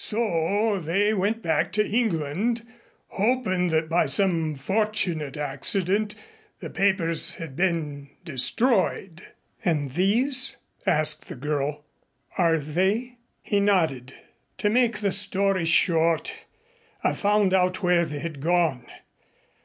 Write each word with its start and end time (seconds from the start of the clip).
So 0.00 0.78
they 0.78 1.12
went 1.12 1.42
back 1.42 1.72
to 1.72 1.84
England 1.84 2.64
hopin' 3.08 3.66
that 3.70 3.88
by 3.88 4.06
some 4.06 4.54
fortunate 4.54 5.36
accident 5.36 6.14
the 6.60 6.70
papers 6.70 7.34
had 7.34 7.56
been 7.56 8.08
destroyed." 8.24 9.26
"And 9.64 9.90
these" 9.94 10.56
asked 10.86 11.28
the 11.28 11.34
girl, 11.34 11.84
"are 12.36 12.58
they?" 12.60 13.16
He 13.42 13.58
nodded. 13.58 14.14
"To 14.58 14.70
make 14.70 15.00
the 15.00 15.10
story 15.10 15.64
short, 15.64 16.32
I 17.02 17.12
found 17.12 17.52
out 17.52 17.82
where 17.82 18.04
they 18.04 18.20
had 18.20 18.38
gone. 18.38 18.86